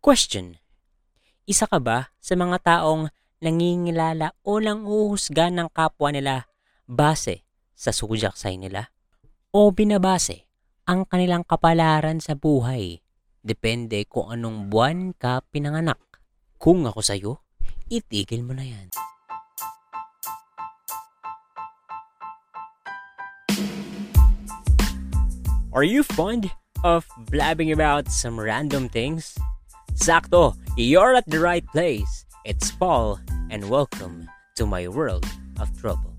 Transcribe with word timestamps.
Question. 0.00 0.56
Isa 1.44 1.68
ka 1.68 1.76
ba 1.76 2.08
sa 2.24 2.32
mga 2.32 2.56
taong 2.64 3.12
nangingilala 3.44 4.32
o 4.40 4.56
nanguhusga 4.56 5.52
ng 5.52 5.68
kapwa 5.76 6.08
nila 6.08 6.48
base 6.88 7.44
sa 7.76 7.92
sign 7.92 8.64
nila? 8.64 8.88
O 9.52 9.68
binabase 9.68 10.48
ang 10.88 11.04
kanilang 11.04 11.44
kapalaran 11.44 12.16
sa 12.16 12.32
buhay? 12.32 13.04
Depende 13.44 14.08
kung 14.08 14.32
anong 14.32 14.72
buwan 14.72 15.12
ka 15.12 15.44
pinanganak. 15.52 16.00
Kung 16.56 16.88
ako 16.88 17.04
sa'yo, 17.04 17.32
itigil 17.92 18.40
mo 18.40 18.56
na 18.56 18.64
yan. 18.64 18.88
Are 25.76 25.84
you 25.84 26.00
fond 26.00 26.48
of 26.88 27.04
blabbing 27.28 27.68
about 27.68 28.08
some 28.08 28.40
random 28.40 28.88
things? 28.88 29.36
Sakto, 30.00 30.56
you're 30.80 31.12
at 31.12 31.28
the 31.28 31.36
right 31.36 31.60
place. 31.76 32.24
It's 32.48 32.72
Paul, 32.72 33.20
and 33.52 33.68
welcome 33.68 34.32
to 34.56 34.64
my 34.64 34.88
world 34.88 35.28
of 35.60 35.68
trouble. 35.76 36.16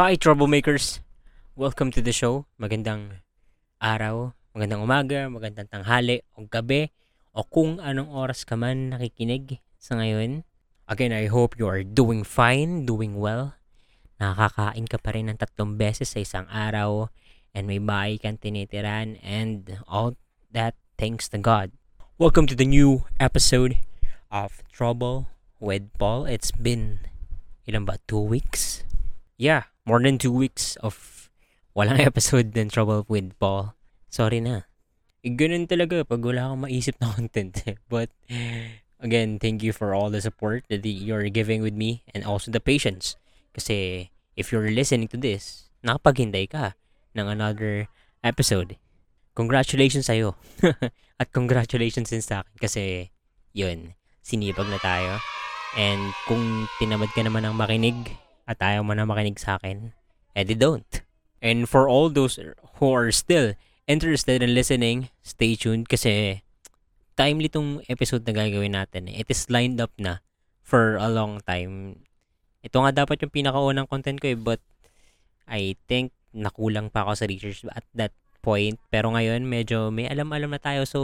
Hi, 0.00 0.16
troublemakers! 0.16 1.04
Welcome 1.52 1.92
to 1.92 2.00
the 2.00 2.16
show. 2.16 2.48
Magandang 2.56 3.20
araw, 3.76 4.32
magandang 4.56 4.88
umaga, 4.88 5.28
magandang 5.28 5.68
tanghali 5.68 6.24
o 6.32 6.48
gabi 6.48 6.88
o 7.36 7.44
kung 7.44 7.76
anong 7.76 8.08
oras 8.08 8.48
ka 8.48 8.56
man 8.56 8.96
nakikinig 8.96 9.60
sa 9.76 10.00
ngayon. 10.00 10.48
Again, 10.88 11.12
I 11.12 11.28
hope 11.28 11.60
you 11.60 11.68
are 11.68 11.84
doing 11.84 12.24
fine, 12.24 12.88
doing 12.88 13.20
well. 13.20 13.52
Nakakain 14.16 14.88
ka 14.88 14.96
pa 14.96 15.12
rin 15.12 15.28
ng 15.28 15.36
tatlong 15.36 15.76
beses 15.76 16.08
sa 16.08 16.24
isang 16.24 16.48
araw 16.48 17.12
and 17.52 17.68
may 17.68 17.76
bahay 17.76 18.16
kang 18.16 18.40
tinitiran 18.40 19.20
and 19.20 19.76
all 19.84 20.16
that 20.52 20.72
thanks 20.96 21.28
to 21.28 21.36
God. 21.36 21.72
Welcome 22.16 22.48
to 22.48 22.56
the 22.56 22.64
new 22.64 23.04
episode 23.20 23.76
of 24.32 24.64
Trouble 24.72 25.28
with 25.60 25.92
Paul. 26.00 26.24
It's 26.24 26.48
been, 26.48 27.04
ilan 27.68 27.84
ba, 27.84 28.00
two 28.08 28.20
weeks? 28.20 28.84
Yeah, 29.36 29.68
more 29.84 30.00
than 30.00 30.16
two 30.16 30.32
weeks 30.32 30.80
of 30.80 31.28
walang 31.76 32.00
episode 32.10 32.56
ng 32.56 32.72
Trouble 32.72 33.04
with 33.04 33.36
Paul. 33.36 33.76
Sorry 34.08 34.40
na. 34.40 34.64
Eh, 35.20 35.36
ganun 35.36 35.68
talaga 35.68 36.08
pag 36.08 36.24
wala 36.24 36.48
akong 36.48 36.64
maisip 36.64 36.96
na 37.04 37.12
content. 37.16 37.60
But, 37.92 38.08
again, 38.96 39.36
thank 39.36 39.60
you 39.60 39.76
for 39.76 39.92
all 39.92 40.08
the 40.08 40.24
support 40.24 40.64
that 40.72 40.84
you're 40.88 41.28
giving 41.28 41.60
with 41.60 41.76
me 41.76 42.00
and 42.16 42.24
also 42.24 42.48
the 42.48 42.64
patience. 42.64 43.20
Kasi, 43.52 44.08
if 44.40 44.50
you're 44.50 44.72
listening 44.72 45.12
to 45.12 45.20
this, 45.20 45.68
nakapaghintay 45.84 46.48
ka 46.48 46.80
ng 47.12 47.26
another 47.28 47.88
episode. 48.24 48.76
Congratulations 49.32 50.08
sa'yo. 50.08 50.36
At 51.20 51.32
congratulations 51.32 52.10
din 52.12 52.24
sa 52.24 52.44
akin 52.44 52.56
kasi, 52.58 52.82
yun, 53.56 53.96
sinipag 54.20 54.68
na 54.68 54.80
tayo. 54.80 55.18
And 55.78 56.12
kung 56.28 56.68
tinamad 56.76 57.10
ka 57.16 57.24
naman 57.24 57.48
ng 57.48 57.56
makinig 57.56 57.96
at 58.44 58.60
ayaw 58.60 58.84
mo 58.84 58.92
na 58.92 59.08
makinig 59.08 59.40
sa 59.40 59.56
akin, 59.56 59.96
edi 60.36 60.52
don't. 60.52 61.04
And 61.40 61.64
for 61.64 61.88
all 61.88 62.12
those 62.12 62.38
who 62.78 62.88
are 62.92 63.10
still 63.10 63.56
interested 63.88 64.44
in 64.44 64.54
listening, 64.54 65.10
stay 65.24 65.56
tuned 65.56 65.88
kasi 65.88 66.44
timely 67.16 67.48
tong 67.48 67.82
episode 67.88 68.24
na 68.28 68.36
gagawin 68.36 68.76
natin. 68.76 69.10
It 69.10 69.28
is 69.28 69.48
lined 69.48 69.80
up 69.80 69.92
na 69.98 70.22
for 70.60 70.96
a 70.96 71.08
long 71.10 71.42
time. 71.44 72.04
Ito 72.62 72.78
nga 72.84 72.92
dapat 73.04 73.20
yung 73.24 73.34
pinakaunang 73.34 73.90
content 73.90 74.22
ko 74.22 74.32
eh, 74.32 74.38
but 74.38 74.62
I 75.50 75.74
think 75.90 76.14
nakulang 76.32 76.88
pa 76.92 77.06
ako 77.06 77.12
sa 77.16 77.24
research 77.28 77.64
at 77.72 77.84
that 77.96 78.12
point. 78.42 78.76
Pero 78.90 79.14
ngayon, 79.14 79.46
medyo 79.46 79.88
may 79.94 80.10
alam-alam 80.10 80.52
na 80.52 80.60
tayo, 80.60 80.84
so 80.84 81.00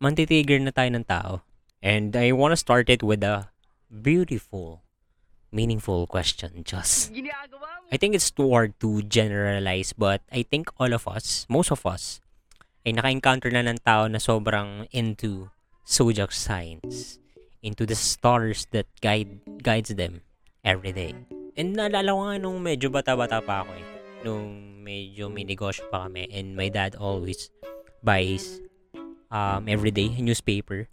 mantitigger 0.00 0.58
na 0.58 0.72
tayo 0.72 0.90
ng 0.90 1.06
tao. 1.06 1.44
And 1.84 2.16
I 2.16 2.32
wanna 2.32 2.56
start 2.56 2.88
it 2.88 3.04
with 3.04 3.22
a 3.22 3.52
beautiful, 3.92 4.82
meaningful 5.52 6.08
question, 6.08 6.64
just. 6.64 7.12
I 7.92 7.96
think 7.96 8.18
it's 8.18 8.34
too 8.34 8.50
hard 8.50 8.74
to 8.82 9.02
generalize, 9.06 9.94
but 9.94 10.24
I 10.32 10.42
think 10.42 10.72
all 10.80 10.90
of 10.90 11.06
us, 11.06 11.46
most 11.46 11.70
of 11.70 11.86
us, 11.86 12.18
ay 12.82 12.94
naka-encounter 12.94 13.50
na 13.50 13.66
ng 13.66 13.78
tao 13.82 14.06
na 14.10 14.18
sobrang 14.18 14.90
into 14.90 15.50
zodiac 15.86 16.34
signs, 16.34 17.18
into 17.62 17.86
the 17.86 17.94
stars 17.94 18.66
that 18.70 18.86
guide 19.02 19.42
guides 19.62 19.94
them 19.94 20.22
every 20.66 20.90
day. 20.90 21.14
And 21.54 21.78
naalala 21.78 22.10
ko 22.10 22.20
nga 22.26 22.36
nung 22.42 22.58
medyo 22.62 22.90
bata-bata 22.90 23.38
pa 23.42 23.62
ako 23.62 23.70
eh. 23.74 23.95
Nung 24.24 24.80
medyo 24.80 25.28
may 25.28 25.42
negosyo 25.42 25.84
pa 25.90 26.06
kami 26.06 26.30
and 26.30 26.54
my 26.54 26.70
dad 26.70 26.94
always 26.96 27.50
buys 28.00 28.62
um, 29.30 29.66
everyday 29.66 30.08
newspaper. 30.22 30.86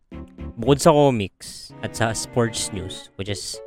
Bukod 0.58 0.82
sa 0.82 0.94
comics 0.94 1.74
at 1.82 1.98
sa 1.98 2.14
sports 2.14 2.70
news, 2.74 3.10
which 3.18 3.30
is 3.30 3.58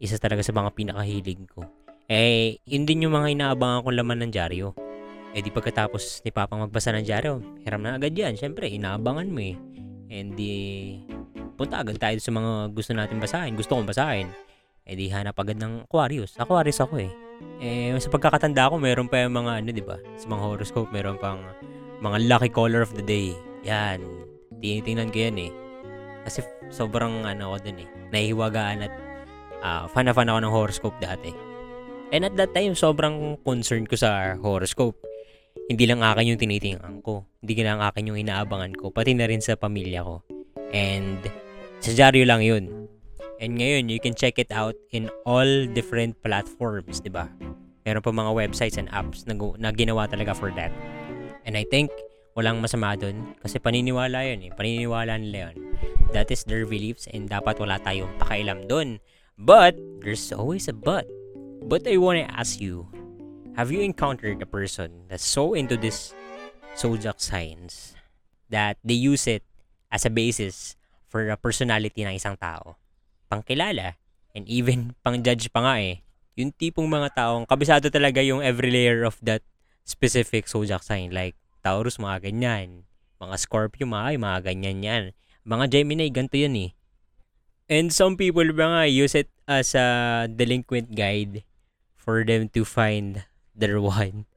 isa 0.00 0.20
talaga 0.20 0.44
sa 0.44 0.52
mga 0.52 0.72
pinakahilig 0.72 1.40
ko. 1.48 1.64
Eh, 2.08 2.60
yun 2.68 2.84
din 2.84 3.08
yung 3.08 3.16
mga 3.16 3.32
inaabangan 3.32 3.80
kong 3.84 3.96
laman 3.96 4.18
ng 4.28 4.32
dyaryo. 4.32 4.76
Eh 5.34 5.40
di 5.40 5.50
pagkatapos 5.50 6.22
ni 6.22 6.30
Papa 6.30 6.54
magbasa 6.54 6.92
ng 6.94 7.04
dyaryo, 7.04 7.40
hiram 7.64 7.80
na 7.80 7.96
agad 7.96 8.12
yan. 8.12 8.36
Siyempre, 8.36 8.68
inaabangan 8.68 9.28
mo 9.32 9.40
eh. 9.40 9.56
And 10.12 10.36
di, 10.36 10.52
punta 11.56 11.80
agad 11.80 11.96
tayo 11.96 12.20
sa 12.20 12.30
mga 12.30 12.70
gusto 12.70 12.92
natin 12.92 13.18
basahin. 13.18 13.56
Gusto 13.56 13.74
kong 13.74 13.88
basahin. 13.88 14.28
Eh 14.84 14.94
di 14.94 15.08
hanap 15.08 15.34
agad 15.40 15.56
ng 15.56 15.88
Aquarius. 15.88 16.36
Aquarius 16.36 16.78
ako 16.84 17.00
eh. 17.00 17.23
Eh, 17.62 17.94
sa 17.96 18.10
pagkakatanda 18.12 18.68
ko, 18.68 18.76
meron 18.76 19.08
pa 19.08 19.24
yung 19.24 19.40
mga 19.40 19.62
ano, 19.62 19.68
di 19.72 19.84
ba? 19.84 19.96
Sa 20.20 20.26
mga 20.28 20.42
horoscope, 20.42 20.90
meron 20.92 21.16
pang 21.16 21.40
mga 22.04 22.28
lucky 22.28 22.50
color 22.52 22.84
of 22.84 22.92
the 22.92 23.04
day. 23.04 23.32
Yan. 23.64 24.04
Tinitingnan 24.60 25.08
ko 25.08 25.18
yan 25.24 25.36
eh. 25.48 25.52
Kasi 26.24 26.44
sobrang 26.68 27.24
ano 27.24 27.54
ko 27.54 27.56
dun 27.60 27.80
eh. 27.80 27.88
Nahihiwagaan 28.12 28.84
at 28.84 28.92
uh, 29.64 29.84
fan 29.88 30.08
na 30.08 30.12
fan 30.12 30.28
ako 30.28 30.38
ng 30.40 30.52
horoscope 30.52 30.98
dati. 31.00 31.32
And 32.12 32.28
at 32.28 32.36
that 32.36 32.52
time, 32.52 32.76
sobrang 32.76 33.40
concerned 33.42 33.88
ko 33.88 33.96
sa 33.96 34.36
horoscope. 34.38 35.00
Hindi 35.66 35.88
lang 35.88 36.04
akin 36.04 36.36
yung 36.36 36.40
tinitingnan 36.40 37.00
ko. 37.00 37.24
Hindi 37.40 37.64
lang 37.64 37.80
akin 37.80 38.12
yung 38.12 38.20
inaabangan 38.20 38.76
ko. 38.76 38.92
Pati 38.92 39.16
na 39.16 39.24
rin 39.24 39.40
sa 39.40 39.56
pamilya 39.56 40.04
ko. 40.04 40.20
And 40.74 41.24
sa 41.80 41.96
dyaryo 41.96 42.28
lang 42.28 42.44
yun. 42.44 42.83
And 43.42 43.58
ngayon, 43.58 43.90
you 43.90 43.98
can 43.98 44.14
check 44.14 44.38
it 44.38 44.52
out 44.54 44.78
in 44.94 45.10
all 45.26 45.66
different 45.74 46.14
platforms, 46.22 47.02
di 47.02 47.10
ba? 47.10 47.26
Meron 47.82 48.00
pa 48.00 48.12
mga 48.14 48.32
websites 48.32 48.78
and 48.78 48.88
apps 48.94 49.26
na, 49.26 49.34
na 49.34 49.74
ginawa 49.74 50.06
talaga 50.06 50.32
for 50.32 50.54
that. 50.54 50.70
And 51.44 51.58
I 51.58 51.66
think, 51.66 51.90
walang 52.34 52.62
masama 52.62 52.98
dun. 52.98 53.34
Kasi 53.42 53.58
paniniwala 53.58 54.26
yun 54.26 54.48
eh. 54.48 54.50
Paniniwala 54.54 55.18
nila 55.18 55.50
yun. 55.50 55.74
That 56.14 56.30
is 56.30 56.46
their 56.46 56.66
beliefs 56.66 57.10
and 57.10 57.30
dapat 57.30 57.58
wala 57.58 57.78
tayong 57.82 58.10
pakailam 58.22 58.66
dun. 58.70 59.02
But, 59.38 59.74
there's 60.02 60.30
always 60.30 60.70
a 60.70 60.74
but. 60.74 61.06
But 61.66 61.86
I 61.90 61.98
wanna 61.98 62.30
ask 62.30 62.60
you, 62.62 62.86
have 63.58 63.70
you 63.70 63.82
encountered 63.82 64.42
a 64.42 64.46
person 64.46 65.10
that's 65.10 65.26
so 65.26 65.54
into 65.54 65.78
this 65.78 66.14
zodiac 66.78 67.18
signs 67.18 67.94
that 68.50 68.78
they 68.82 68.98
use 68.98 69.26
it 69.26 69.42
as 69.90 70.06
a 70.06 70.10
basis 70.10 70.76
for 71.10 71.30
a 71.30 71.38
personality 71.38 72.02
ng 72.02 72.18
isang 72.18 72.38
tao? 72.38 72.78
Pangkilala, 73.34 73.98
and 74.30 74.46
even 74.46 74.94
pang-judge 75.02 75.50
pa 75.50 75.66
nga 75.66 75.74
eh. 75.82 76.06
Yung 76.38 76.54
tipong 76.54 76.86
mga 76.86 77.14
taong 77.18 77.46
kabisado 77.46 77.90
talaga 77.90 78.22
yung 78.22 78.38
every 78.42 78.70
layer 78.70 79.02
of 79.02 79.18
that 79.22 79.42
specific 79.82 80.46
zodiac 80.46 80.86
sign. 80.86 81.10
Like, 81.10 81.34
Taurus, 81.66 81.98
mga 81.98 82.30
ganyan. 82.30 82.86
Mga 83.18 83.36
Scorpio, 83.42 83.86
mga, 83.86 84.14
ay, 84.14 84.16
mga 84.18 84.38
ganyan 84.46 84.78
yan. 84.82 85.04
Mga 85.42 85.64
Gemini, 85.70 86.10
ganito 86.10 86.38
yan 86.38 86.56
eh. 86.58 86.70
And 87.70 87.88
some 87.88 88.20
people 88.20 88.44
ba 88.52 88.66
nga 88.68 88.82
use 88.84 89.16
it 89.16 89.32
as 89.48 89.72
a 89.72 90.28
delinquent 90.28 90.92
guide 90.92 91.42
for 91.96 92.20
them 92.20 92.52
to 92.52 92.62
find 92.62 93.24
their 93.56 93.80
one. 93.80 94.28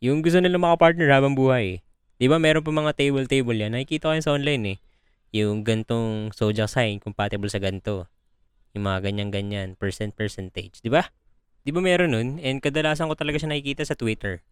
Yung 0.00 0.24
gusto 0.24 0.40
nila 0.40 0.56
makapartner 0.56 1.12
habang 1.12 1.36
buhay. 1.36 1.84
Di 2.16 2.32
ba 2.32 2.40
meron 2.40 2.64
pa 2.64 2.72
mga 2.72 2.96
table-table 2.96 3.60
yan? 3.60 3.76
Nakikita 3.76 4.08
ko 4.08 4.12
yan 4.16 4.24
sa 4.24 4.32
online 4.32 4.64
eh. 4.64 4.78
Yung 5.36 5.60
gantong 5.68 6.32
zodiac 6.32 6.72
sign 6.72 6.96
compatible 6.96 7.52
sa 7.52 7.60
ganto. 7.60 8.08
Yung 8.76 8.84
mga 8.84 9.08
ganyan-ganyan, 9.08 9.72
percent 9.80 10.12
percentage. 10.12 10.84
Di 10.84 10.92
ba? 10.92 11.08
Di 11.64 11.72
ba 11.72 11.80
meron 11.80 12.12
nun? 12.12 12.28
And 12.44 12.60
kadalasan 12.60 13.08
ko 13.08 13.16
talaga 13.16 13.40
siya 13.40 13.48
nakikita 13.48 13.88
sa 13.88 13.96
Twitter. 13.96 14.44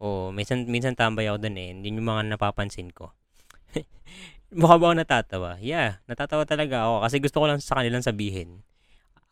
O, 0.00 0.32
minsan, 0.32 0.64
minsan 0.64 0.96
tambay 0.96 1.28
ako 1.28 1.44
dun 1.44 1.60
eh. 1.60 1.76
Hindi 1.76 1.92
yung 1.92 2.08
mga 2.08 2.32
napapansin 2.32 2.88
ko. 2.96 3.12
Mukha 4.56 4.80
ba 4.80 4.88
ako 4.88 4.94
natatawa? 4.96 5.50
Yeah, 5.60 6.00
natatawa 6.08 6.48
talaga 6.48 6.88
ako 6.88 6.94
kasi 7.04 7.16
gusto 7.20 7.36
ko 7.44 7.46
lang 7.52 7.60
sa 7.60 7.76
kanilang 7.76 8.00
sabihin. 8.00 8.64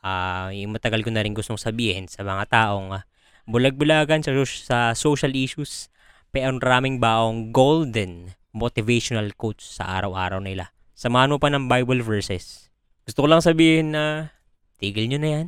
Uh, 0.04 0.52
yung 0.52 0.76
matagal 0.76 1.00
ko 1.00 1.08
na 1.08 1.24
rin 1.24 1.32
gustong 1.32 1.56
sabihin 1.56 2.04
sa 2.06 2.20
mga 2.20 2.44
taong 2.52 2.92
uh, 2.92 3.02
bulag-bulagan 3.48 4.20
sa, 4.20 4.36
sa 4.44 4.78
social 4.92 5.32
issues. 5.32 5.88
Pero 6.28 6.60
raming 6.60 7.00
baong 7.00 7.56
golden 7.56 8.36
motivational 8.52 9.32
quotes 9.32 9.80
sa 9.80 9.96
araw-araw 9.96 10.44
nila. 10.44 10.68
Samahan 10.92 11.32
mo 11.32 11.40
pa 11.40 11.48
ng 11.48 11.64
Bible 11.72 12.04
verses 12.04 12.65
gusto 13.06 13.22
ko 13.22 13.26
lang 13.30 13.40
sabihin 13.40 13.94
na 13.94 14.34
tigil 14.82 15.06
nyo 15.06 15.18
na 15.22 15.30
yan. 15.30 15.46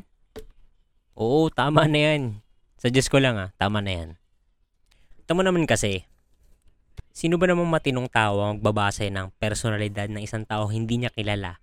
Oo, 1.18 1.50
tama 1.50 1.90
na 1.90 1.98
yan. 1.98 2.40
Suggest 2.78 3.10
ko 3.10 3.18
lang 3.18 3.34
ah, 3.36 3.50
tama 3.58 3.82
na 3.82 3.92
yan. 3.92 4.10
Tama 5.26 5.42
naman 5.42 5.66
kasi, 5.66 6.06
Sino 7.18 7.34
ba 7.34 7.50
namang 7.50 7.66
matinong 7.66 8.06
tao 8.06 8.46
ang 8.46 8.62
magbabase 8.62 9.10
ng 9.10 9.34
personalidad 9.42 10.06
ng 10.06 10.22
isang 10.22 10.46
tao 10.46 10.70
hindi 10.70 11.02
niya 11.02 11.10
kilala 11.10 11.58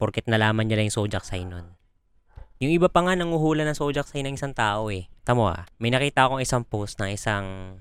porket 0.00 0.24
nalaman 0.30 0.64
niya 0.64 0.80
lang 0.80 0.88
yung 0.88 0.96
zodiac 1.04 1.28
sign 1.28 1.52
nun? 1.52 1.76
Yung 2.62 2.72
iba 2.72 2.88
pa 2.88 3.04
nga 3.04 3.12
nanguhula 3.12 3.68
ng 3.68 3.76
zodiac 3.76 4.08
sign 4.08 4.32
ng 4.32 4.40
isang 4.40 4.56
tao 4.56 4.88
eh. 4.88 5.10
Tamo 5.28 5.50
ah, 5.50 5.68
may 5.76 5.92
nakita 5.92 6.24
akong 6.24 6.40
isang 6.40 6.64
post 6.64 6.96
ng 7.04 7.12
isang 7.12 7.76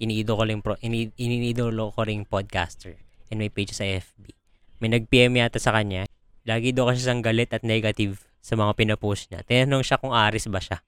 iniidolo 0.00 0.48
ko 0.64 0.80
ini, 0.80 1.12
iniidolo 1.12 1.92
ko 1.92 2.08
rin 2.08 2.24
podcaster 2.24 2.96
and 3.28 3.36
may 3.36 3.52
page 3.52 3.76
sa 3.76 3.84
FB. 3.84 4.32
May 4.80 4.96
nag-PM 4.96 5.36
yata 5.36 5.60
sa 5.60 5.76
kanya. 5.76 6.05
Lagi 6.46 6.70
daw 6.70 6.88
kasi 6.88 7.02
siyang 7.02 7.20
galit 7.26 7.50
at 7.50 7.66
negative 7.66 8.22
sa 8.38 8.54
mga 8.54 8.78
pinapost 8.78 9.28
niya. 9.28 9.42
Tinanong 9.42 9.82
siya 9.82 9.98
kung 9.98 10.14
Aris 10.14 10.46
ba 10.46 10.62
siya. 10.62 10.78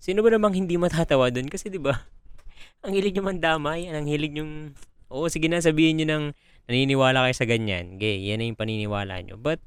Sino 0.00 0.24
ba 0.24 0.32
namang 0.32 0.56
hindi 0.56 0.80
matatawa 0.80 1.28
doon? 1.28 1.52
Kasi 1.52 1.68
di 1.68 1.76
ba 1.76 1.92
ang 2.84 2.96
hilig 2.96 3.12
niyo 3.12 3.22
mandamay, 3.22 3.92
ang 3.92 4.08
hilig 4.08 4.32
niyong 4.32 4.72
Oo, 5.06 5.30
sige 5.30 5.46
na 5.46 5.62
sabihin 5.62 6.02
niyo 6.02 6.06
nang 6.10 6.24
naniniwala 6.66 7.26
kayo 7.26 7.34
sa 7.38 7.46
ganyan. 7.46 7.94
Okay, 7.98 8.26
yan 8.26 8.42
na 8.42 8.50
yung 8.50 8.58
paniniwala 8.58 9.22
niyo. 9.22 9.38
But, 9.38 9.62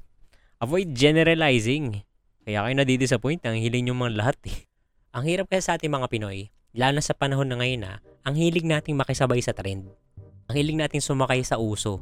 avoid 0.60 0.92
generalizing. 0.92 2.04
Kaya 2.44 2.60
kayo 2.64 2.74
nadidisappoint. 2.76 3.40
Ang 3.48 3.56
hiling 3.56 3.88
niyo 3.88 3.96
mga 3.96 4.20
lahat 4.20 4.38
eh. 4.44 4.68
Ang 5.16 5.26
hirap 5.26 5.50
kasi 5.50 5.66
sa 5.66 5.74
ating 5.74 5.90
mga 5.90 6.06
Pinoy, 6.06 6.54
lalo 6.76 7.00
na 7.00 7.02
sa 7.02 7.16
panahon 7.18 7.50
na 7.50 7.58
ngayon 7.58 7.82
na, 7.82 7.98
ang 8.22 8.38
hilig 8.38 8.62
nating 8.62 8.94
makisabay 8.94 9.42
sa 9.42 9.50
trend. 9.50 9.90
Ang 10.46 10.54
hilig 10.54 10.78
nating 10.78 11.02
sumakay 11.02 11.42
sa 11.42 11.58
uso. 11.58 11.98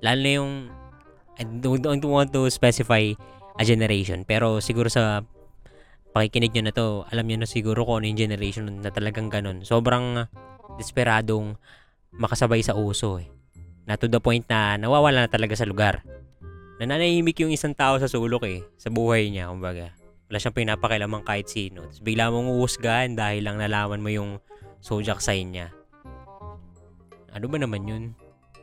Lalo 0.00 0.20
na 0.24 0.30
yung, 0.40 0.52
I 1.40 1.48
don't, 1.48 1.80
don't 1.80 2.04
want 2.04 2.36
to 2.36 2.52
specify 2.52 3.16
a 3.56 3.64
generation. 3.64 4.28
Pero 4.28 4.60
siguro 4.60 4.92
sa 4.92 5.24
pakikinig 6.12 6.52
nyo 6.52 6.62
na 6.68 6.74
to, 6.76 6.86
alam 7.08 7.24
nyo 7.24 7.40
na 7.40 7.48
siguro 7.48 7.88
kung 7.88 8.04
ano 8.04 8.12
yung 8.12 8.20
generation 8.20 8.68
na 8.68 8.92
talagang 8.92 9.32
ganun. 9.32 9.64
Sobrang 9.64 10.28
desperadong 10.76 11.56
makasabay 12.12 12.60
sa 12.60 12.76
uso 12.76 13.16
eh. 13.16 13.32
Na 13.88 13.96
to 13.96 14.06
the 14.06 14.20
point 14.20 14.44
na 14.52 14.76
nawawala 14.76 15.24
na 15.24 15.30
talaga 15.32 15.56
sa 15.56 15.64
lugar. 15.64 16.04
Nananahimik 16.76 17.40
yung 17.40 17.52
isang 17.52 17.72
tao 17.72 17.96
sa 17.96 18.08
sulok 18.08 18.44
eh, 18.44 18.60
sa 18.76 18.92
buhay 18.92 19.32
niya, 19.32 19.48
kumbaga. 19.48 19.96
Wala 20.28 20.36
siyang 20.38 20.56
pinapakialaman 20.56 21.24
kahit 21.24 21.48
sino. 21.48 21.88
Tapos 21.88 22.04
bigla 22.04 22.28
mong 22.28 22.52
uusgahan 22.52 23.16
dahil 23.16 23.48
lang 23.48 23.56
nalaman 23.56 24.00
mo 24.00 24.12
yung 24.12 24.30
zodiac 24.84 25.24
sign 25.24 25.56
niya. 25.56 25.68
Ano 27.32 27.46
ba 27.48 27.56
naman 27.56 27.88
yun? 27.88 28.04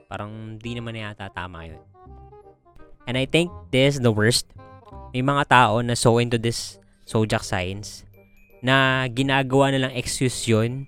Parang 0.08 0.56
di 0.58 0.72
naman 0.78 0.96
yata 0.96 1.30
tama 1.30 1.68
yun. 1.68 1.82
And 3.08 3.16
I 3.16 3.24
think 3.24 3.48
this 3.72 3.96
is 3.96 4.04
the 4.04 4.12
worst. 4.12 4.46
May 5.16 5.24
mga 5.24 5.48
tao 5.48 5.80
na 5.80 5.96
so 5.96 6.20
into 6.20 6.36
this 6.36 6.76
zodiac 7.08 7.48
signs 7.48 8.04
na 8.60 9.08
ginagawa 9.08 9.72
na 9.72 9.88
lang 9.88 9.94
excuse 9.96 10.44
yun 10.44 10.84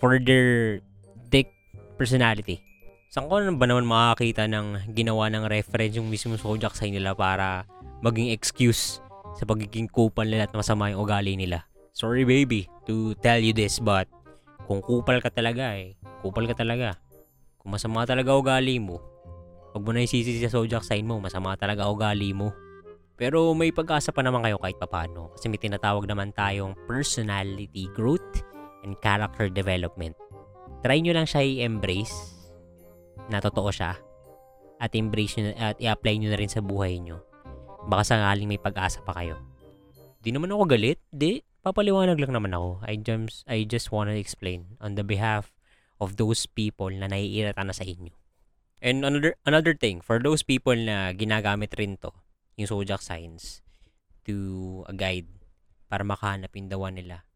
for 0.00 0.16
their 0.16 0.80
dick 1.28 1.52
personality. 2.00 2.64
Saan 3.12 3.28
ko 3.28 3.36
ba 3.60 3.68
naman 3.68 3.84
makakita 3.84 4.48
ng 4.48 4.96
ginawa 4.96 5.28
ng 5.28 5.44
reference 5.44 6.00
yung 6.00 6.08
mismo 6.08 6.40
zodiac 6.40 6.72
sign 6.72 6.96
nila 6.96 7.12
para 7.12 7.68
maging 8.00 8.32
excuse 8.32 9.04
sa 9.36 9.44
pagiging 9.44 9.92
kupal 9.92 10.24
nila 10.24 10.48
at 10.48 10.56
masama 10.56 10.88
yung 10.88 11.04
ugali 11.04 11.36
nila. 11.36 11.68
Sorry 11.92 12.24
baby 12.24 12.64
to 12.88 13.12
tell 13.20 13.38
you 13.38 13.52
this 13.52 13.76
but 13.76 14.08
kung 14.64 14.80
kupal 14.80 15.20
ka 15.20 15.28
talaga 15.28 15.76
eh, 15.76 16.00
kupal 16.24 16.48
ka 16.48 16.56
talaga. 16.56 16.96
Kung 17.60 17.76
masama 17.76 18.08
talaga 18.08 18.32
ugali 18.32 18.80
mo, 18.80 19.02
wag 19.78 19.86
mo 19.86 19.94
na 19.94 20.02
isisi 20.02 20.42
sa 20.42 20.50
zodiac 20.50 20.82
sign 20.82 21.06
mo, 21.06 21.22
masama 21.22 21.54
talaga 21.54 21.86
ugali 21.86 22.34
mo. 22.34 22.50
Pero 23.14 23.54
may 23.54 23.70
pag-asa 23.70 24.10
pa 24.10 24.26
naman 24.26 24.42
kayo 24.42 24.58
kahit 24.58 24.78
papano 24.78 25.30
kasi 25.34 25.46
may 25.46 25.58
tinatawag 25.58 26.06
naman 26.06 26.34
tayong 26.34 26.74
personality 26.90 27.86
growth 27.94 28.42
and 28.82 28.94
character 29.02 29.50
development 29.50 30.14
try 30.82 31.02
nyo 31.02 31.12
lang 31.14 31.26
siya 31.26 31.42
i-embrace 31.42 32.14
na 33.28 33.42
totoo 33.42 33.70
siya 33.74 33.98
at 34.78 34.90
embrace 34.94 35.34
nyo 35.38 35.50
at 35.58 35.76
i-apply 35.82 36.14
nyo 36.22 36.30
na 36.30 36.38
rin 36.38 36.50
sa 36.50 36.62
buhay 36.62 37.02
nyo. 37.02 37.18
Baka 37.90 38.14
sakaling 38.14 38.46
may 38.46 38.60
pag-asa 38.60 39.02
pa 39.02 39.16
kayo. 39.16 39.40
Di 40.22 40.30
naman 40.30 40.54
ako 40.54 40.70
galit. 40.70 41.02
Di. 41.10 41.42
Papaliwanag 41.58 42.20
lang 42.22 42.30
naman 42.30 42.54
ako. 42.54 42.78
I 42.86 42.94
just, 43.02 43.42
I 43.50 43.66
just 43.66 43.90
wanna 43.90 44.14
explain 44.14 44.78
on 44.78 44.94
the 44.94 45.02
behalf 45.02 45.50
of 45.98 46.14
those 46.14 46.46
people 46.46 46.88
na 46.94 47.10
naiirata 47.10 47.66
na 47.66 47.74
sa 47.74 47.82
inyo. 47.82 48.14
And 48.78 49.02
another, 49.02 49.34
another 49.42 49.74
thing, 49.74 49.98
for 49.98 50.22
those 50.22 50.46
people 50.46 50.76
na 50.76 51.10
ginagamit 51.10 51.74
rin 51.74 51.98
to, 51.98 52.14
yung 52.54 52.70
zodiac 52.70 53.02
signs, 53.02 53.62
to 54.22 54.84
a 54.86 54.94
guide 54.94 55.26
para 55.90 56.06
makahanap 56.06 56.52
yung 56.54 56.70
dawan 56.70 56.94
nila. 56.94 57.26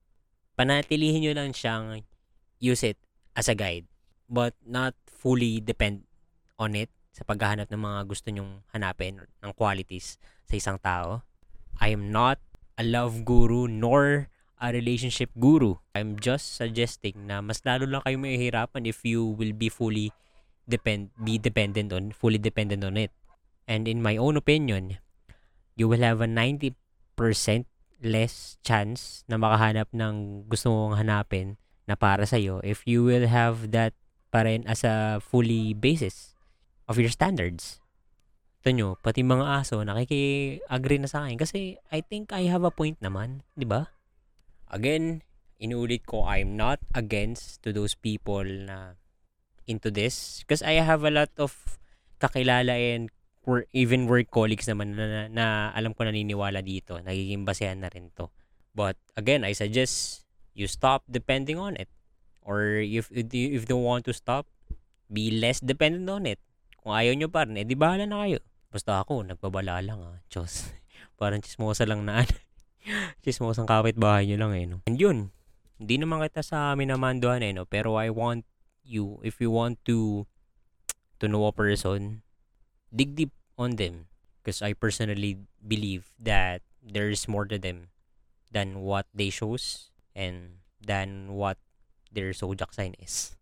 Panatilihin 0.54 1.24
nyo 1.24 1.32
lang 1.34 1.50
siyang 1.50 2.06
use 2.62 2.84
it 2.86 3.00
as 3.34 3.48
a 3.48 3.56
guide 3.56 3.88
but 4.30 4.54
not 4.62 4.94
fully 5.08 5.58
depend 5.58 6.06
on 6.60 6.78
it 6.78 6.92
sa 7.12 7.26
paghahanap 7.26 7.68
ng 7.68 7.82
mga 7.82 8.00
gusto 8.08 8.28
nyong 8.32 8.64
hanapin 8.72 9.20
ng 9.20 9.52
qualities 9.52 10.16
sa 10.46 10.54
isang 10.56 10.78
tao. 10.78 11.26
I 11.76 11.90
am 11.90 12.08
not 12.14 12.38
a 12.78 12.84
love 12.84 13.26
guru 13.26 13.66
nor 13.68 14.32
a 14.62 14.70
relationship 14.70 15.28
guru. 15.36 15.76
I'm 15.92 16.16
just 16.16 16.56
suggesting 16.56 17.26
na 17.28 17.42
mas 17.42 17.60
lalo 17.66 17.84
lang 17.84 18.00
kayo 18.06 18.16
mahihirapan 18.16 18.86
if 18.86 19.02
you 19.02 19.34
will 19.34 19.52
be 19.52 19.68
fully 19.68 20.14
depend 20.66 21.10
be 21.18 21.38
dependent 21.38 21.90
on 21.92 22.14
fully 22.14 22.38
dependent 22.38 22.82
on 22.84 22.96
it. 22.96 23.10
And 23.66 23.86
in 23.86 24.02
my 24.02 24.18
own 24.18 24.36
opinion, 24.36 24.98
you 25.78 25.88
will 25.88 26.02
have 26.02 26.20
a 26.20 26.28
90% 26.28 26.74
less 28.02 28.58
chance 28.66 29.22
na 29.30 29.38
makahanap 29.38 29.88
ng 29.94 30.46
gusto 30.50 30.74
mong 30.74 30.98
hanapin 30.98 31.54
na 31.86 31.94
para 31.94 32.26
sa 32.26 32.38
iyo 32.38 32.58
if 32.66 32.82
you 32.86 33.06
will 33.06 33.30
have 33.30 33.70
that 33.70 33.94
pa 34.34 34.42
rin 34.42 34.66
as 34.66 34.82
a 34.82 35.22
fully 35.22 35.76
basis 35.76 36.34
of 36.88 36.98
your 36.98 37.12
standards. 37.12 37.78
Ito 38.62 38.70
nyo, 38.72 38.88
pati 39.02 39.26
mga 39.26 39.60
aso, 39.60 39.82
nakiki-agree 39.82 41.02
na 41.02 41.10
sa 41.10 41.26
akin 41.26 41.36
kasi 41.36 41.76
I 41.90 42.00
think 42.00 42.30
I 42.30 42.46
have 42.48 42.62
a 42.62 42.72
point 42.72 42.96
naman, 43.02 43.42
di 43.58 43.66
ba? 43.66 43.90
Again, 44.70 45.20
inulit 45.60 46.08
ko, 46.08 46.24
I'm 46.24 46.56
not 46.56 46.80
against 46.94 47.60
to 47.66 47.74
those 47.74 47.92
people 47.98 48.46
na 48.46 48.96
into 49.66 49.90
this 49.90 50.42
because 50.42 50.62
I 50.62 50.78
have 50.82 51.04
a 51.04 51.12
lot 51.12 51.30
of 51.38 51.54
kakilala 52.18 52.74
and 52.74 53.10
or 53.42 53.66
even 53.74 54.06
work 54.06 54.30
colleagues 54.30 54.70
naman 54.70 54.94
na, 54.94 55.04
na, 55.06 55.22
na 55.26 55.46
alam 55.74 55.94
ko 55.94 56.06
naniniwala 56.06 56.62
dito. 56.62 56.98
Nagiging 57.02 57.42
basehan 57.42 57.82
na 57.82 57.90
rin 57.90 58.14
to. 58.14 58.30
But 58.72 58.96
again, 59.18 59.42
I 59.42 59.52
suggest 59.52 60.22
you 60.54 60.70
stop 60.70 61.02
depending 61.10 61.58
on 61.58 61.74
it. 61.76 61.90
Or 62.42 62.78
if 62.78 63.10
if 63.10 63.62
you 63.66 63.78
want 63.78 64.06
to 64.06 64.14
stop, 64.14 64.46
be 65.10 65.34
less 65.34 65.58
dependent 65.62 66.06
on 66.10 66.26
it. 66.26 66.38
Kung 66.82 66.94
ayaw 66.94 67.14
nyo 67.14 67.28
pa 67.30 67.46
rin, 67.46 67.58
eh 67.58 67.66
di 67.66 67.78
bahala 67.78 68.06
na 68.06 68.26
kayo. 68.26 68.42
Basta 68.72 69.04
ako, 69.04 69.22
nagbabala 69.22 69.78
lang 69.84 70.00
ah. 70.02 70.18
Diyos. 70.26 70.72
Parang 71.20 71.38
chismosa 71.44 71.86
lang 71.86 72.02
na 72.02 72.26
chismosang 73.22 73.68
kapit 73.68 73.94
bahay 73.94 74.26
nyo 74.26 74.48
lang 74.48 74.52
eh. 74.58 74.64
No? 74.66 74.82
And 74.88 74.98
yun, 74.98 75.18
hindi 75.78 75.94
naman 76.00 76.24
kita 76.26 76.42
sa 76.42 76.74
amin 76.74 76.90
namanduhan 76.90 77.44
eh. 77.44 77.54
No? 77.54 77.68
Pero 77.68 77.94
I 78.00 78.10
want 78.10 78.48
you, 78.84 79.18
if 79.22 79.40
you 79.40 79.50
want 79.50 79.82
to 79.86 80.26
to 81.22 81.26
know 81.30 81.46
a 81.46 81.54
person, 81.54 82.22
dig 82.90 83.14
deep 83.14 83.32
on 83.58 83.78
them. 83.78 84.10
Because 84.42 84.58
I 84.58 84.74
personally 84.74 85.38
believe 85.62 86.10
that 86.18 86.66
there 86.82 87.06
is 87.06 87.30
more 87.30 87.46
to 87.46 87.58
them 87.62 87.94
than 88.50 88.82
what 88.82 89.06
they 89.14 89.30
shows 89.30 89.94
and 90.18 90.58
than 90.82 91.38
what 91.38 91.62
their 92.10 92.34
zodiac 92.34 92.74
sign 92.74 92.98
is. 92.98 93.38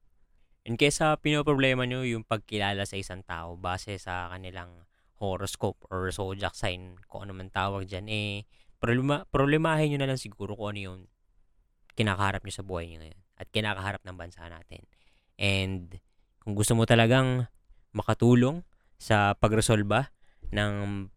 In 0.69 0.77
case 0.77 1.01
sa 1.01 1.17
pinoproblema 1.17 1.89
nyo 1.89 2.05
yung 2.05 2.23
pagkilala 2.23 2.85
sa 2.85 3.01
isang 3.01 3.25
tao 3.25 3.57
base 3.57 3.97
sa 3.97 4.29
kanilang 4.29 4.85
horoscope 5.17 5.81
or 5.89 6.13
zodiac 6.13 6.53
sign, 6.53 7.01
kung 7.09 7.25
ano 7.25 7.33
man 7.33 7.49
tawag 7.49 7.89
dyan, 7.89 8.07
eh, 8.13 8.45
problema, 8.77 9.25
problemahin 9.33 9.97
nyo 9.97 9.99
na 10.05 10.09
lang 10.13 10.21
siguro 10.21 10.53
kung 10.53 10.77
ano 10.77 10.81
yung 10.81 11.01
kinakaharap 11.97 12.45
nyo 12.45 12.55
sa 12.55 12.65
buhay 12.65 12.93
nyo 12.93 13.03
ngayon 13.03 13.21
at 13.41 13.47
kinakaharap 13.49 14.05
ng 14.05 14.17
bansa 14.21 14.45
natin. 14.47 14.85
And 15.41 15.97
kung 16.45 16.53
gusto 16.53 16.77
mo 16.77 16.85
talagang 16.85 17.49
makatulong 17.97 18.61
sa 19.01 19.33
pagresolba 19.33 20.13
ng 20.53 21.09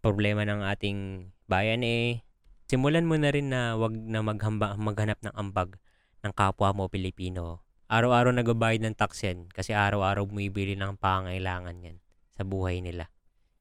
problema 0.00 0.48
ng 0.48 0.64
ating 0.64 1.28
bayan, 1.44 1.84
eh, 1.84 2.24
simulan 2.64 3.04
mo 3.04 3.20
na 3.20 3.28
rin 3.28 3.52
na 3.52 3.76
wag 3.76 3.92
na 3.92 4.24
maghamba, 4.24 4.72
maghanap 4.80 5.20
ng 5.20 5.34
ambag 5.36 5.76
ng 6.24 6.32
kapwa 6.32 6.72
mo 6.72 6.88
Pilipino. 6.88 7.60
Araw-araw 7.88 8.32
nagbabayad 8.32 8.84
ng 8.84 8.96
tax 8.96 9.24
yan 9.24 9.48
kasi 9.52 9.76
araw-araw 9.76 10.24
bumibili 10.24 10.76
ng 10.76 10.96
pangailangan 10.96 11.76
yan 11.84 11.96
sa 12.32 12.44
buhay 12.44 12.80
nila. 12.80 13.12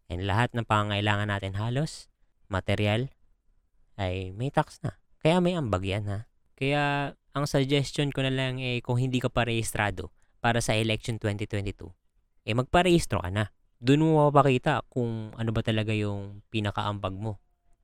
And 0.08 0.24
lahat 0.24 0.56
ng 0.56 0.64
pangailangan 0.64 1.28
natin 1.28 1.60
halos, 1.60 2.08
material, 2.48 3.12
ay 4.00 4.32
may 4.32 4.52
tax 4.52 4.80
na. 4.84 4.96
Kaya 5.20 5.44
may 5.44 5.56
ambag 5.56 5.84
yan 5.84 6.08
ha. 6.08 6.20
Kaya 6.56 7.16
ang 7.38 7.46
suggestion 7.46 8.10
ko 8.10 8.26
na 8.26 8.34
lang 8.34 8.58
eh 8.58 8.82
kung 8.82 8.98
hindi 8.98 9.22
ka 9.22 9.30
pa 9.30 9.46
rehistrado 9.46 10.10
para 10.42 10.58
sa 10.58 10.74
election 10.74 11.22
2022, 11.22 11.94
eh 12.50 12.54
magparehistro 12.58 13.22
ka 13.22 13.30
na. 13.30 13.54
Doon 13.78 14.02
mo 14.02 14.26
mapapakita 14.26 14.82
kung 14.90 15.30
ano 15.38 15.54
ba 15.54 15.62
talaga 15.62 15.94
yung 15.94 16.42
pinakaambag 16.50 17.14
mo. 17.14 17.38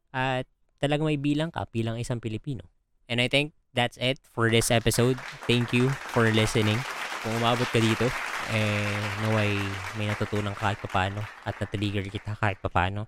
At 0.09 0.49
talagang 0.81 1.05
may 1.05 1.21
bilang 1.21 1.53
ka 1.53 1.69
bilang 1.69 2.01
isang 2.01 2.17
Pilipino. 2.17 2.65
And 3.05 3.21
I 3.21 3.29
think 3.29 3.53
that's 3.77 4.01
it 4.01 4.17
for 4.33 4.49
this 4.49 4.73
episode. 4.73 5.21
Thank 5.45 5.69
you 5.69 5.93
for 6.09 6.25
listening. 6.33 6.81
Kung 7.21 7.37
umabot 7.37 7.69
ka 7.69 7.77
dito, 7.77 8.09
eh, 8.49 9.01
naway 9.21 9.53
may 10.01 10.09
natutunan 10.09 10.57
ka 10.57 10.73
kahit 10.73 10.81
paano 10.89 11.21
at 11.45 11.55
na-trigger 11.61 12.09
kita 12.09 12.33
kahit 12.41 12.57
paano. 12.59 13.05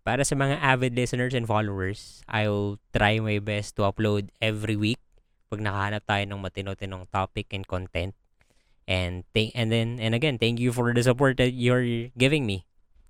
Para 0.00 0.24
sa 0.24 0.32
mga 0.38 0.62
avid 0.64 0.96
listeners 0.96 1.36
and 1.36 1.44
followers, 1.44 2.24
I'll 2.24 2.80
try 2.94 3.20
my 3.20 3.36
best 3.42 3.76
to 3.76 3.84
upload 3.84 4.32
every 4.40 4.78
week 4.78 5.02
pag 5.50 5.58
nakahanap 5.58 6.06
tayo 6.06 6.22
ng 6.30 6.40
matino-tinong 6.40 7.10
topic 7.10 7.50
and 7.50 7.66
content. 7.66 8.14
And 8.86 9.26
thank 9.34 9.50
and 9.58 9.74
then 9.74 9.98
and 9.98 10.14
again, 10.14 10.38
thank 10.38 10.62
you 10.62 10.70
for 10.70 10.94
the 10.94 11.02
support 11.02 11.36
that 11.42 11.52
you're 11.54 12.10
giving 12.14 12.46
me. 12.46 12.66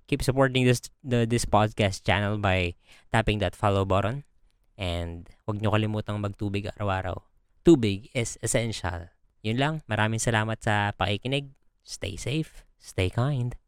Keep 0.09 0.25
supporting 0.25 0.65
this 0.65 0.81
the 1.05 1.29
this 1.29 1.45
podcast 1.45 2.01
channel 2.01 2.41
by 2.41 2.73
tapping 3.13 3.37
that 3.45 3.53
follow 3.53 3.85
button. 3.85 4.25
And 4.81 5.29
huwag 5.45 5.61
niyo 5.61 5.69
kalimutang 5.69 6.17
magtubig 6.17 6.65
araw-araw. 6.73 7.21
Tubig 7.61 8.09
is 8.17 8.41
essential. 8.41 9.13
Yun 9.45 9.61
lang. 9.61 9.75
Maraming 9.85 10.17
salamat 10.17 10.57
sa 10.57 10.89
pakikinig. 10.97 11.53
Stay 11.85 12.17
safe. 12.17 12.65
Stay 12.81 13.13
kind. 13.13 13.60